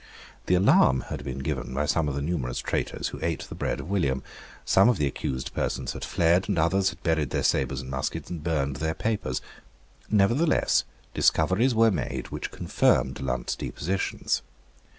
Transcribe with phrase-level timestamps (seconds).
[0.47, 3.79] The alarm had been given by some of the numerous traitors who ate the bread
[3.79, 4.23] of William.
[4.65, 8.27] Some of the accused persons had fled; and others had buried their sabres and muskets
[8.27, 9.41] and burned their papers.
[10.09, 14.41] Nevertheless, discoveries were made which confirmed Lunt's depositions.